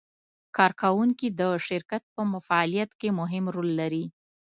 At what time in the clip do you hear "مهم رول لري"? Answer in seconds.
3.19-4.05